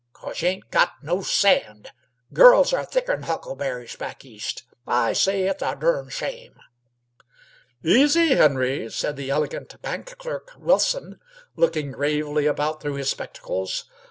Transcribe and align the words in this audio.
'Cause 0.13 0.41
y' 0.41 0.47
ain't 0.47 0.71
got 0.71 1.03
no 1.03 1.21
sand. 1.21 1.91
Girls 2.33 2.73
are 2.73 2.83
thicker 2.83 3.11
'n 3.13 3.21
huckleberries 3.21 3.95
back 3.95 4.25
East. 4.25 4.63
I 4.87 5.13
say 5.13 5.43
it's 5.43 5.61
a 5.61 5.75
dum 5.75 6.09
shame!" 6.09 6.55
"Easy, 7.83 8.33
Henry," 8.33 8.89
said 8.89 9.15
the 9.15 9.29
elegant 9.29 9.79
bank 9.83 10.17
clerk, 10.17 10.53
Wilson, 10.57 11.19
looking 11.55 11.91
gravely 11.91 12.47
about 12.47 12.81
through 12.81 12.95
his 12.95 13.11
spectacles. 13.11 13.85